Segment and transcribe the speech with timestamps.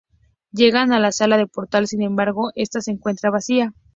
[0.51, 3.75] Llegan a la Sala del Portal, sin embargo esta se encuentra vacía.